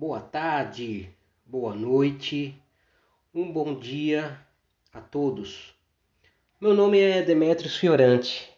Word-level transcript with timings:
boa 0.00 0.18
tarde, 0.18 1.10
boa 1.44 1.74
noite, 1.74 2.54
um 3.34 3.52
bom 3.52 3.78
dia 3.78 4.34
a 4.94 4.98
todos. 4.98 5.74
Meu 6.58 6.72
nome 6.72 6.98
é 6.98 7.20
Demetrios 7.20 7.76
Fiorante 7.76 8.48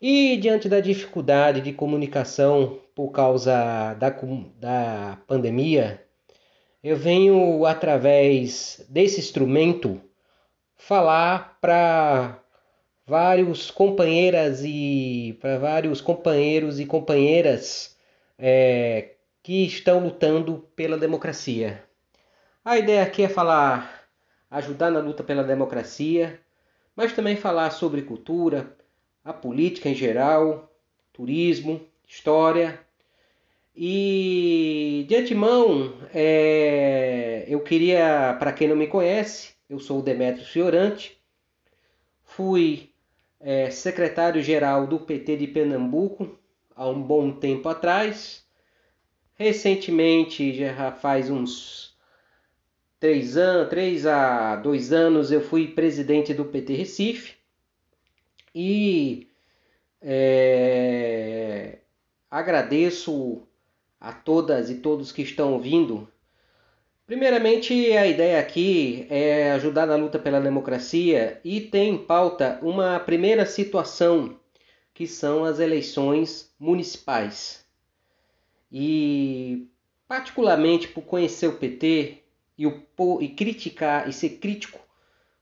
e 0.00 0.36
diante 0.36 0.68
da 0.68 0.78
dificuldade 0.78 1.60
de 1.60 1.72
comunicação 1.72 2.78
por 2.94 3.10
causa 3.10 3.94
da, 3.94 4.10
da 4.60 5.18
pandemia, 5.26 6.00
eu 6.80 6.96
venho 6.96 7.66
através 7.66 8.86
desse 8.88 9.18
instrumento 9.18 10.00
falar 10.76 11.58
para 11.60 12.40
vários 13.04 13.68
companheiras 13.68 14.62
e 14.64 15.36
para 15.40 15.58
vários 15.58 16.00
companheiros 16.00 16.78
e 16.78 16.86
companheiras 16.86 17.96
é, 18.38 19.15
que 19.46 19.64
estão 19.64 20.00
lutando 20.00 20.68
pela 20.74 20.98
democracia. 20.98 21.84
A 22.64 22.78
ideia 22.78 23.04
aqui 23.04 23.22
é 23.22 23.28
falar, 23.28 24.08
ajudar 24.50 24.90
na 24.90 24.98
luta 24.98 25.22
pela 25.22 25.44
democracia, 25.44 26.40
mas 26.96 27.12
também 27.12 27.36
falar 27.36 27.70
sobre 27.70 28.02
cultura, 28.02 28.76
a 29.24 29.32
política 29.32 29.88
em 29.88 29.94
geral, 29.94 30.68
turismo, 31.12 31.80
história. 32.08 32.80
E 33.72 35.06
de 35.08 35.14
antemão, 35.14 35.94
é, 36.12 37.44
eu 37.46 37.60
queria, 37.60 38.34
para 38.40 38.52
quem 38.52 38.66
não 38.66 38.74
me 38.74 38.88
conhece, 38.88 39.54
eu 39.70 39.78
sou 39.78 40.00
o 40.00 40.02
Demetrio 40.02 40.44
Fiorante, 40.44 41.22
fui 42.24 42.90
é, 43.38 43.70
secretário-geral 43.70 44.88
do 44.88 44.98
PT 44.98 45.36
de 45.36 45.46
Pernambuco 45.46 46.36
há 46.74 46.88
um 46.88 47.00
bom 47.00 47.30
tempo 47.30 47.68
atrás. 47.68 48.44
Recentemente, 49.38 50.54
já 50.54 50.90
faz 50.92 51.28
uns 51.28 51.94
três 52.98 53.36
anos, 53.36 53.68
três 53.68 54.06
a 54.06 54.56
dois 54.56 54.94
anos, 54.94 55.30
eu 55.30 55.42
fui 55.42 55.68
presidente 55.68 56.32
do 56.32 56.46
PT 56.46 56.72
Recife 56.72 57.34
e 58.54 59.28
é, 60.00 61.80
agradeço 62.30 63.46
a 64.00 64.10
todas 64.10 64.70
e 64.70 64.76
todos 64.76 65.12
que 65.12 65.20
estão 65.20 65.52
ouvindo. 65.52 66.08
Primeiramente, 67.06 67.92
a 67.92 68.06
ideia 68.06 68.40
aqui 68.40 69.06
é 69.10 69.52
ajudar 69.52 69.86
na 69.86 69.96
luta 69.96 70.18
pela 70.18 70.40
democracia 70.40 71.38
e 71.44 71.60
tem 71.60 71.90
em 71.90 71.98
pauta 71.98 72.58
uma 72.62 72.98
primeira 72.98 73.44
situação, 73.44 74.40
que 74.94 75.06
são 75.06 75.44
as 75.44 75.60
eleições 75.60 76.50
municipais. 76.58 77.65
E, 78.70 79.68
particularmente 80.08 80.88
por 80.88 81.02
conhecer 81.02 81.46
o 81.46 81.56
PT, 81.56 82.22
e, 82.58 82.66
o, 82.66 82.82
e 83.20 83.28
criticar 83.28 84.08
e 84.08 84.12
ser 84.12 84.30
crítico 84.38 84.80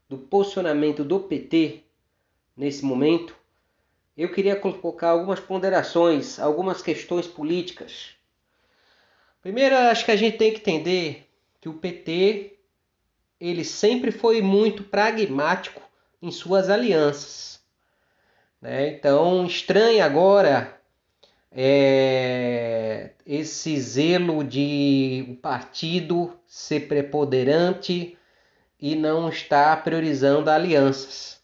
do 0.08 0.18
posicionamento 0.18 1.04
do 1.04 1.20
PT 1.20 1.82
nesse 2.56 2.84
momento, 2.84 3.34
eu 4.16 4.30
queria 4.32 4.56
colocar 4.56 5.08
algumas 5.08 5.40
ponderações, 5.40 6.38
algumas 6.38 6.82
questões 6.82 7.26
políticas. 7.26 8.10
Primeiro, 9.42 9.76
acho 9.76 10.04
que 10.04 10.10
a 10.10 10.16
gente 10.16 10.38
tem 10.38 10.52
que 10.52 10.60
entender 10.60 11.28
que 11.60 11.68
o 11.68 11.74
PT 11.74 12.56
ele 13.40 13.64
sempre 13.64 14.10
foi 14.10 14.40
muito 14.40 14.84
pragmático 14.84 15.82
em 16.22 16.30
suas 16.30 16.70
alianças. 16.70 17.60
Né? 18.60 18.88
Então, 18.88 19.44
estranha 19.44 20.04
agora 20.04 20.80
é, 21.56 23.10
esse 23.24 23.78
zelo 23.80 24.42
de 24.42 25.24
o 25.28 25.36
partido 25.36 26.36
ser 26.46 26.88
preponderante 26.88 28.18
e 28.80 28.96
não 28.96 29.28
estar 29.28 29.84
priorizando 29.84 30.50
alianças. 30.50 31.40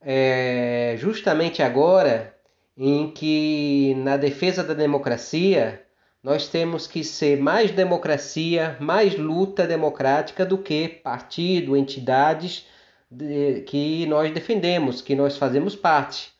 É 0.00 0.96
justamente 0.98 1.62
agora 1.62 2.34
em 2.76 3.10
que 3.10 3.94
na 3.98 4.16
defesa 4.16 4.64
da 4.64 4.74
democracia 4.74 5.82
nós 6.22 6.48
temos 6.48 6.86
que 6.86 7.04
ser 7.04 7.38
mais 7.38 7.70
democracia, 7.70 8.76
mais 8.80 9.16
luta 9.16 9.66
democrática 9.66 10.44
do 10.46 10.56
que 10.56 10.88
partido, 10.88 11.76
entidades 11.76 12.66
de, 13.10 13.60
que 13.62 14.06
nós 14.06 14.32
defendemos, 14.32 15.02
que 15.02 15.14
nós 15.14 15.36
fazemos 15.36 15.76
parte 15.76 16.33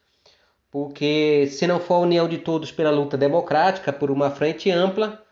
porque 0.74 1.46
se 1.52 1.68
não 1.68 1.78
for 1.78 1.94
a 1.94 1.98
união 1.98 2.26
de 2.26 2.36
todos 2.36 2.72
pela 2.72 2.90
luta 2.90 3.16
democrática, 3.16 3.92
por 3.92 4.10
uma 4.10 4.28
frente 4.28 4.72
ampla, 4.72 5.24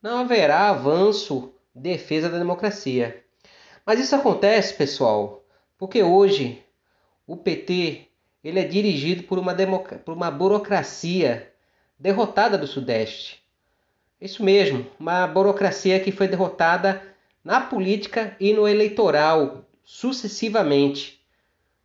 não 0.00 0.20
haverá 0.20 0.68
avanço, 0.68 1.52
defesa 1.74 2.28
da 2.28 2.38
democracia. 2.38 3.24
Mas 3.84 3.98
isso 3.98 4.14
acontece, 4.14 4.74
pessoal, 4.74 5.44
porque 5.76 6.04
hoje 6.04 6.62
o 7.26 7.36
PT 7.36 8.06
ele 8.44 8.60
é 8.60 8.62
dirigido 8.62 9.24
por 9.24 9.40
uma, 9.40 9.56
por 10.04 10.14
uma 10.14 10.30
burocracia 10.30 11.52
derrotada 11.98 12.56
do 12.56 12.68
Sudeste. 12.68 13.42
Isso 14.20 14.44
mesmo, 14.44 14.86
uma 15.00 15.26
burocracia 15.26 15.98
que 15.98 16.12
foi 16.12 16.28
derrotada 16.28 17.02
na 17.42 17.60
política 17.60 18.36
e 18.38 18.52
no 18.52 18.68
eleitoral 18.68 19.64
sucessivamente. 19.82 21.15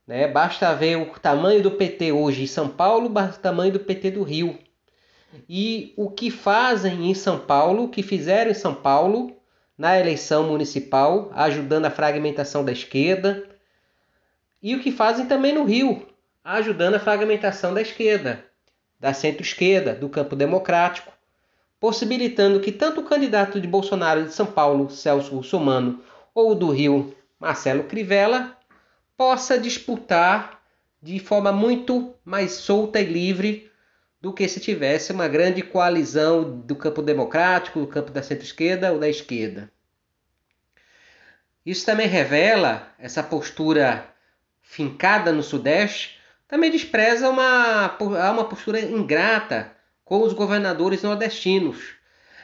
Né? 0.07 0.27
Basta 0.27 0.73
ver 0.75 0.97
o 0.97 1.05
tamanho 1.19 1.61
do 1.61 1.71
PT 1.71 2.11
hoje 2.11 2.43
em 2.43 2.47
São 2.47 2.67
Paulo, 2.67 3.09
o 3.09 3.33
tamanho 3.39 3.73
do 3.73 3.79
PT 3.79 4.11
do 4.11 4.23
Rio. 4.23 4.57
E 5.47 5.93
o 5.95 6.09
que 6.09 6.29
fazem 6.29 7.09
em 7.09 7.13
São 7.13 7.39
Paulo, 7.39 7.83
o 7.83 7.89
que 7.89 8.03
fizeram 8.03 8.51
em 8.51 8.55
São 8.55 8.75
Paulo 8.75 9.35
na 9.77 9.99
eleição 9.99 10.47
municipal, 10.47 11.31
ajudando 11.33 11.85
a 11.85 11.91
fragmentação 11.91 12.63
da 12.63 12.71
esquerda, 12.71 13.49
e 14.61 14.75
o 14.75 14.79
que 14.79 14.91
fazem 14.91 15.25
também 15.25 15.53
no 15.53 15.63
Rio, 15.63 16.07
ajudando 16.43 16.95
a 16.95 16.99
fragmentação 16.99 17.73
da 17.73 17.81
esquerda, 17.81 18.45
da 18.99 19.13
centro-esquerda, 19.13 19.95
do 19.95 20.07
campo 20.07 20.35
democrático, 20.35 21.11
possibilitando 21.79 22.59
que 22.59 22.71
tanto 22.71 23.01
o 23.01 23.05
candidato 23.05 23.59
de 23.59 23.67
Bolsonaro 23.67 24.25
de 24.25 24.33
São 24.33 24.45
Paulo, 24.45 24.91
Celso 24.91 25.35
Russomano, 25.35 25.99
ou 26.35 26.53
do 26.53 26.69
Rio, 26.69 27.15
Marcelo 27.39 27.85
Crivella, 27.85 28.55
possa 29.21 29.55
disputar 29.55 30.63
de 30.99 31.19
forma 31.19 31.51
muito 31.51 32.15
mais 32.25 32.53
solta 32.53 32.99
e 32.99 33.05
livre 33.05 33.71
do 34.19 34.33
que 34.33 34.47
se 34.47 34.59
tivesse 34.59 35.11
uma 35.11 35.27
grande 35.27 35.61
coalizão 35.61 36.59
do 36.61 36.75
campo 36.75 37.03
democrático, 37.03 37.81
do 37.81 37.85
campo 37.85 38.09
da 38.09 38.23
centro-esquerda 38.23 38.91
ou 38.91 38.97
da 38.97 39.07
esquerda. 39.07 39.71
Isso 41.63 41.85
também 41.85 42.07
revela 42.07 42.91
essa 42.97 43.21
postura 43.21 44.11
fincada 44.59 45.31
no 45.31 45.43
Sudeste, 45.43 46.19
também 46.47 46.71
despreza 46.71 47.29
uma, 47.29 47.95
uma 47.99 48.45
postura 48.45 48.79
ingrata 48.79 49.71
com 50.03 50.23
os 50.23 50.33
governadores 50.33 51.03
nordestinos. 51.03 51.93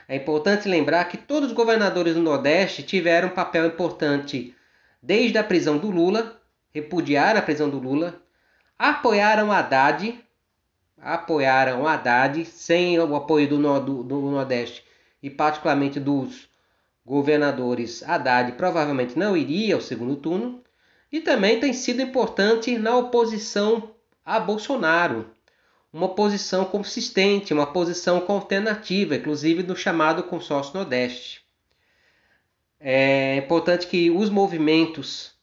É 0.07 0.15
importante 0.15 0.69
lembrar 0.69 1.05
que 1.05 1.17
todos 1.17 1.49
os 1.49 1.55
governadores 1.55 2.13
do 2.13 2.21
Nordeste 2.21 2.83
tiveram 2.83 3.29
um 3.29 3.33
papel 3.33 3.65
importante 3.65 4.55
desde 5.01 5.39
a 5.39 5.43
prisão 5.43 5.79
do 5.79 5.89
Lula 5.89 6.37
repudiaram 6.73 7.39
a 7.39 7.43
prisão 7.43 7.69
do 7.69 7.79
Lula, 7.79 8.21
apoiaram 8.77 9.51
Haddad, 9.51 10.19
apoiaram 10.99 11.87
Haddad 11.87 12.45
sem 12.45 12.99
o 12.99 13.15
apoio 13.15 13.47
do, 13.47 13.79
do, 13.79 14.03
do 14.03 14.21
Nordeste 14.31 14.83
e 15.21 15.29
particularmente 15.29 15.99
dos 15.99 16.47
governadores. 17.05 18.03
Haddad 18.03 18.51
provavelmente 18.53 19.17
não 19.17 19.37
iria 19.37 19.75
ao 19.75 19.81
segundo 19.81 20.15
turno. 20.17 20.61
E 21.09 21.21
também 21.21 21.57
tem 21.57 21.71
sido 21.71 22.01
importante 22.01 22.77
na 22.77 22.97
oposição 22.97 23.91
a 24.25 24.41
Bolsonaro, 24.41 25.31
uma 25.91 26.09
posição 26.09 26.65
consistente, 26.65 27.53
uma 27.53 27.65
posição 27.65 28.21
alternativa, 28.27 29.15
inclusive 29.15 29.63
no 29.63 29.73
chamado 29.73 30.21
consórcio 30.23 30.73
Nordeste. 30.73 31.41
É 32.77 33.37
importante 33.37 33.87
que 33.87 34.11
os 34.11 34.29
movimentos 34.29 35.36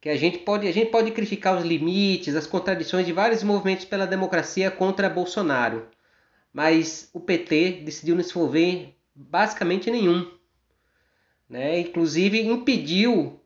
que 0.00 0.08
a 0.08 0.16
gente 0.16 0.38
pode 0.38 0.66
a 0.66 0.72
gente 0.72 0.90
pode 0.90 1.10
criticar 1.10 1.58
os 1.58 1.64
limites, 1.64 2.34
as 2.34 2.46
contradições 2.46 3.04
de 3.04 3.12
vários 3.12 3.42
movimentos 3.42 3.84
pela 3.84 4.06
democracia 4.06 4.70
contra 4.70 5.10
Bolsonaro, 5.10 5.86
mas 6.52 7.10
o 7.12 7.20
PT 7.20 7.82
decidiu 7.84 8.16
não 8.16 8.22
se 8.22 8.30
envolver 8.30 8.94
basicamente 9.14 9.90
nenhum, 9.90 10.30
né? 11.48 11.80
Inclusive 11.80 12.40
impediu 12.40 13.38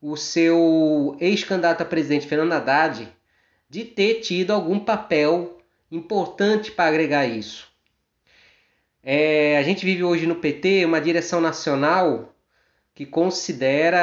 o 0.00 0.16
seu 0.16 1.16
ex-candidato 1.18 1.80
a 1.80 1.86
presidente 1.86 2.26
Fernando 2.26 2.52
Haddad 2.52 3.08
de 3.70 3.84
ter 3.84 4.20
tido 4.20 4.52
algum 4.52 4.78
papel 4.78 5.58
importante 5.90 6.70
para 6.70 6.90
agregar 6.90 7.26
isso. 7.26 7.72
É, 9.02 9.56
a 9.56 9.62
gente 9.62 9.84
vive 9.84 10.04
hoje 10.04 10.26
no 10.26 10.36
PT 10.36 10.84
uma 10.84 11.00
direção 11.00 11.40
nacional 11.40 12.33
que 12.94 13.04
considera 13.04 13.98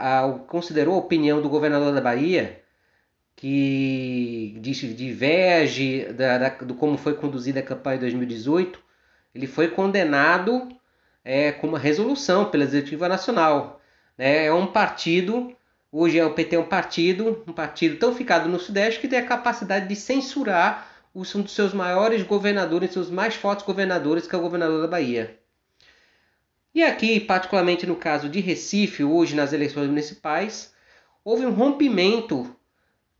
a, 0.00 0.38
considerou 0.48 0.94
a 0.94 0.98
opinião 0.98 1.42
do 1.42 1.48
governador 1.48 1.94
da 1.94 2.00
Bahia, 2.00 2.62
que 3.36 4.56
diverge 4.96 6.06
da, 6.12 6.38
da, 6.38 6.48
do 6.48 6.74
como 6.74 6.96
foi 6.96 7.14
conduzida 7.14 7.60
a 7.60 7.62
campanha 7.62 7.98
de 7.98 8.02
2018, 8.02 8.80
ele 9.34 9.46
foi 9.46 9.68
condenado 9.68 10.68
é, 11.24 11.52
com 11.52 11.66
uma 11.68 11.78
resolução 11.78 12.46
pela 12.50 12.64
Executiva 12.64 13.08
Nacional. 13.08 13.80
Né? 14.16 14.46
É 14.46 14.52
um 14.54 14.66
partido, 14.66 15.54
hoje 15.90 16.18
é 16.18 16.24
o 16.24 16.34
PT 16.34 16.56
é 16.56 16.58
um 16.58 16.64
partido, 16.64 17.42
um 17.46 17.52
partido 17.52 17.96
tão 17.98 18.14
ficado 18.14 18.48
no 18.48 18.58
Sudeste 18.58 19.00
que 19.00 19.08
tem 19.08 19.18
a 19.18 19.26
capacidade 19.26 19.88
de 19.88 19.96
censurar 19.96 20.88
um 21.14 21.22
dos 21.22 21.52
seus 21.54 21.74
maiores 21.74 22.22
governadores, 22.22 22.92
seus 22.92 23.10
mais 23.10 23.34
fortes 23.34 23.66
governadores, 23.66 24.26
que 24.26 24.34
é 24.34 24.38
o 24.38 24.42
governador 24.42 24.80
da 24.80 24.88
Bahia. 24.88 25.41
E 26.74 26.82
aqui, 26.82 27.20
particularmente 27.20 27.86
no 27.86 27.96
caso 27.96 28.28
de 28.28 28.40
Recife, 28.40 29.04
hoje 29.04 29.36
nas 29.36 29.52
eleições 29.52 29.88
municipais, 29.88 30.72
houve 31.22 31.44
um 31.44 31.52
rompimento 31.52 32.56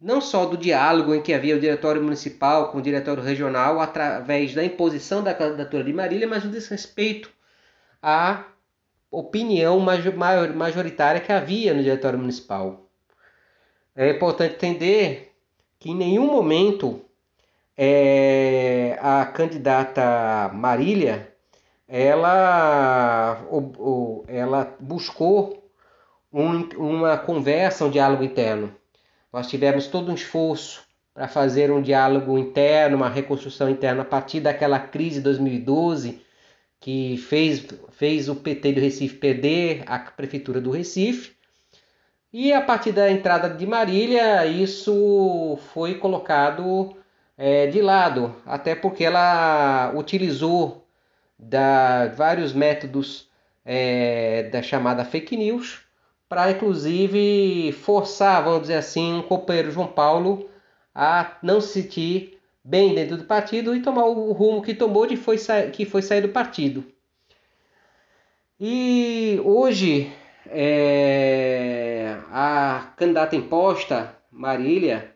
não 0.01 0.21
só 0.21 0.47
do 0.47 0.57
diálogo 0.57 1.15
em 1.15 1.23
que 1.23 1.33
havia 1.33 1.55
o 1.55 1.61
diretório 1.61 2.03
municipal 2.03 2.73
com 2.73 2.79
o 2.79 2.83
diretório 2.83 3.23
regional 3.23 3.79
através 3.79 4.53
da 4.55 4.65
imposição 4.65 5.23
da 5.23 5.35
candidatura 5.35 5.85
de 5.85 5.93
Marília, 5.93 6.27
mas 6.27 6.45
o 6.45 6.49
desrespeito 6.49 7.31
à 8.03 8.45
opinião 9.11 9.79
majoritária 9.79 11.21
que 11.21 11.31
havia 11.31 11.75
no 11.75 11.83
diretório 11.83 12.19
municipal. 12.19 12.89
É 13.95 14.11
importante 14.11 14.55
entender 14.55 15.33
que 15.79 15.91
em 15.91 15.95
nenhum 15.95 16.27
momento 16.27 17.05
é, 17.77 18.99
a 19.01 19.27
candidata 19.27 20.51
Marília 20.55 21.33
ela, 21.95 23.12
ela 24.29 24.77
buscou 24.81 25.71
um, 26.33 26.69
uma 26.77 27.19
conversa, 27.19 27.85
um 27.85 27.91
diálogo 27.91 28.23
interno. 28.23 28.75
Nós 29.33 29.49
tivemos 29.49 29.87
todo 29.87 30.11
um 30.11 30.15
esforço 30.15 30.83
para 31.15 31.29
fazer 31.29 31.71
um 31.71 31.83
diálogo 31.83 32.39
interno, 32.39 32.97
uma 32.97 33.09
reconstrução 33.09 33.69
interna 33.69 34.03
a 34.03 34.05
partir 34.05 34.41
daquela 34.41 34.79
crise 34.79 35.17
de 35.17 35.25
2012 35.25 36.23
que 36.83 37.17
fez, 37.17 37.65
fez 37.93 38.29
o 38.29 38.35
PT 38.35 38.73
do 38.73 38.81
Recife 38.81 39.17
perder 39.17 39.85
a 39.87 40.01
prefeitura 40.01 40.61
do 40.61 40.71
Recife. 40.71 41.33
E 42.33 42.53
a 42.53 42.61
partir 42.61 42.91
da 42.91 43.11
entrada 43.11 43.49
de 43.49 43.65
Marília, 43.65 44.45
isso 44.47 45.59
foi 45.73 45.95
colocado 45.95 46.97
é, 47.39 47.69
de 47.69 47.81
lado, 47.81 48.35
até 48.45 48.75
porque 48.75 49.05
ela 49.05 49.93
utilizou 49.95 50.85
da, 51.39 52.09
vários 52.09 52.53
métodos 52.53 53.31
é, 53.65 54.45
da 54.45 54.63
chamada 54.63 55.05
fake 55.05 55.37
news 55.37 55.81
para 56.29 56.51
inclusive 56.51 57.73
forçar, 57.73 58.43
vamos 58.43 58.63
dizer 58.63 58.77
assim, 58.77 59.15
um 59.15 59.23
companheiro 59.23 59.71
João 59.71 59.87
Paulo 59.87 60.49
a 60.95 61.37
não 61.43 61.61
se 61.61 61.83
sentir 61.83 62.39
bem 62.65 62.95
dentro 62.95 63.17
do 63.19 63.25
partido 63.25 63.75
e 63.75 63.83
tomar 63.83 64.07
o 64.07 64.33
rumo 64.33 64.63
que 64.63 64.75
tomou 64.75 65.07
de 65.07 65.17
foi 65.17 65.37
que 65.73 65.85
foi 65.85 66.01
sair 66.01 66.23
do 66.23 66.29
partido. 66.29 66.85
E 68.59 69.41
hoje 69.45 70.13
é, 70.47 72.17
a 72.31 72.93
candidata 72.97 73.37
imposta, 73.37 74.17
Marília, 74.31 75.12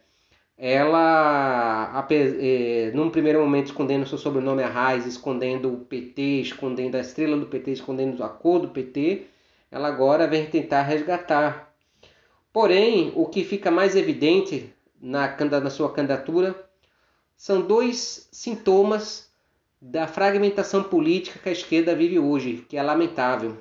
ela, 0.58 2.06
é, 2.10 2.90
num 2.94 3.10
primeiro 3.10 3.40
momento, 3.40 3.66
escondendo 3.66 4.06
seu 4.06 4.16
sobrenome 4.16 4.62
a 4.62 4.68
raiz, 4.68 5.04
escondendo 5.04 5.72
o 5.72 5.84
PT, 5.84 6.22
escondendo 6.40 6.94
a 6.96 7.00
estrela 7.00 7.36
do 7.36 7.46
PT, 7.46 7.72
escondendo 7.72 8.24
a 8.24 8.28
cor 8.28 8.60
do 8.60 8.68
PT, 8.68 9.26
ela 9.70 9.88
agora 9.88 10.26
vem 10.26 10.46
tentar 10.46 10.82
resgatar. 10.82 11.74
Porém, 12.52 13.12
o 13.14 13.26
que 13.26 13.44
fica 13.44 13.70
mais 13.70 13.94
evidente 13.94 14.72
na, 15.00 15.36
na 15.60 15.70
sua 15.70 15.92
candidatura 15.92 16.54
são 17.36 17.60
dois 17.60 18.28
sintomas 18.32 19.30
da 19.80 20.06
fragmentação 20.06 20.82
política 20.82 21.38
que 21.38 21.50
a 21.50 21.52
esquerda 21.52 21.94
vive 21.94 22.18
hoje, 22.18 22.64
que 22.66 22.78
é 22.78 22.82
lamentável, 22.82 23.58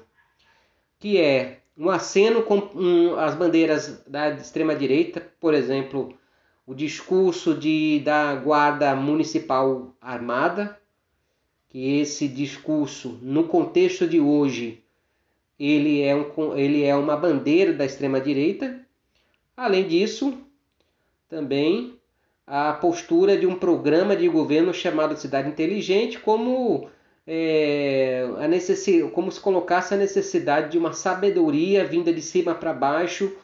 que 0.98 1.20
é 1.20 1.60
um 1.78 1.90
aceno 1.90 2.42
com 2.44 2.56
um, 2.74 3.20
as 3.20 3.36
bandeiras 3.36 4.02
da 4.08 4.30
extrema-direita, 4.30 5.22
por 5.42 5.54
exemplo, 5.54 6.18
o 6.66 6.74
discurso 6.74 7.54
de, 7.54 8.00
da 8.00 8.34
Guarda 8.36 8.96
Municipal 8.96 9.96
Armada, 10.02 10.80
que 11.70 12.00
esse 12.00 12.28
discurso, 12.28 13.20
no 13.22 13.44
contexto 13.44 14.08
de 14.08 14.20
hoje, 14.20 14.84
ele 15.60 16.02
é, 16.02 16.16
um, 16.16 16.58
ele 16.58 16.84
é 16.84 16.96
uma 16.96 17.16
bandeira 17.16 17.72
da 17.72 17.86
extrema-direita. 17.86 18.80
Além 19.56 19.88
disso, 19.88 20.38
também 21.30 22.00
a 22.48 22.74
postura 22.74 23.38
de 23.38 23.46
um 23.46 23.56
programa 23.56 24.16
de 24.16 24.28
governo 24.28 24.74
chamado 24.74 25.18
Cidade 25.18 25.50
Inteligente, 25.50 26.20
como, 26.20 26.90
é, 27.28 28.28
a 28.40 28.48
necessidade, 28.48 29.12
como 29.12 29.32
se 29.32 29.40
colocasse 29.40 29.94
a 29.94 29.98
necessidade 29.98 30.72
de 30.72 30.78
uma 30.78 30.94
sabedoria 30.94 31.86
vinda 31.86 32.12
de 32.12 32.22
cima 32.22 32.56
para 32.56 32.74
baixo 32.74 33.36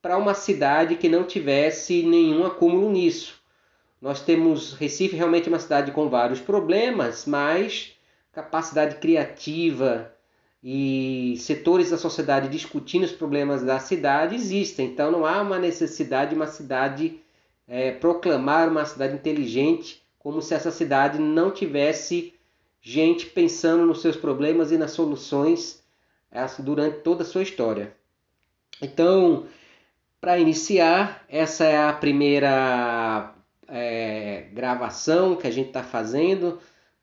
para 0.00 0.16
uma 0.16 0.34
cidade 0.34 0.96
que 0.96 1.08
não 1.08 1.24
tivesse 1.24 2.02
nenhum 2.02 2.44
acúmulo 2.46 2.90
nisso. 2.90 3.40
Nós 4.00 4.20
temos 4.20 4.74
Recife 4.74 5.16
realmente 5.16 5.48
uma 5.48 5.58
cidade 5.58 5.90
com 5.92 6.08
vários 6.08 6.40
problemas, 6.40 7.26
mas 7.26 7.92
capacidade 8.32 8.96
criativa, 8.96 10.12
e 10.62 11.36
setores 11.38 11.90
da 11.90 11.96
sociedade 11.96 12.48
discutindo 12.48 13.04
os 13.04 13.12
problemas 13.12 13.62
da 13.62 13.78
cidade 13.78 14.34
existem. 14.34 14.86
Então 14.86 15.10
não 15.10 15.24
há 15.24 15.40
uma 15.40 15.58
necessidade 15.58 16.30
de 16.30 16.36
uma 16.36 16.46
cidade 16.46 17.20
é, 17.66 17.92
proclamar 17.92 18.68
uma 18.68 18.84
cidade 18.84 19.14
inteligente, 19.14 20.02
como 20.18 20.42
se 20.42 20.54
essa 20.54 20.70
cidade 20.70 21.18
não 21.18 21.50
tivesse 21.50 22.34
gente 22.80 23.26
pensando 23.26 23.86
nos 23.86 24.00
seus 24.00 24.16
problemas 24.16 24.72
e 24.72 24.78
nas 24.78 24.92
soluções 24.92 25.82
durante 26.60 27.00
toda 27.00 27.22
a 27.22 27.26
sua 27.26 27.42
história. 27.42 27.94
Então, 28.80 29.46
para 30.20 30.38
iniciar, 30.38 31.24
essa 31.28 31.64
é 31.64 31.78
a 31.78 31.92
primeira 31.92 33.34
é, 33.68 34.48
gravação 34.52 35.36
que 35.36 35.46
a 35.46 35.50
gente 35.50 35.68
está 35.68 35.82
fazendo 35.82 36.58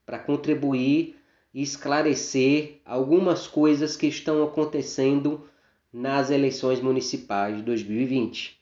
para 0.06 0.20
contribuir 0.20 1.18
e 1.54 1.62
esclarecer 1.62 2.82
algumas 2.86 3.48
coisas 3.48 3.96
que 3.96 4.08
estão 4.08 4.44
acontecendo 4.44 5.48
nas 5.92 6.30
eleições 6.30 6.82
municipais 6.82 7.56
de 7.56 7.64
2020. 7.64 8.60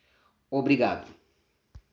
Obrigado. 0.52 1.23